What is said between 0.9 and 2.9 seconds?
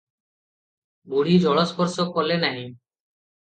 ବୁଢ଼ୀ ଜଳସ୍ପର୍ଶ କଲେ ନାହିଁ।